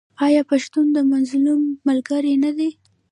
آیا 0.25 0.41
پښتون 0.51 0.85
د 0.95 0.97
مظلوم 1.11 1.61
ملګری 1.87 2.33
نه 2.43 2.51
دی؟ 2.57 2.69